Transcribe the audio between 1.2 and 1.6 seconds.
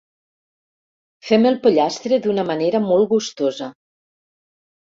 Fem el